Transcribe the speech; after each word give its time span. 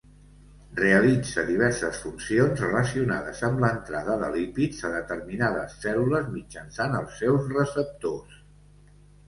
Realitza 0.77 1.43
diverses 1.49 1.99
funcions 2.05 2.63
relacionades 2.65 3.43
amb 3.49 3.61
l'entrada 3.65 4.17
de 4.23 4.31
lípids 4.37 4.81
a 4.91 4.93
determinades 4.97 5.79
cèl·lules 5.87 6.35
mitjançant 6.41 6.99
els 7.05 7.17
seus 7.23 7.49
receptors. 7.57 8.45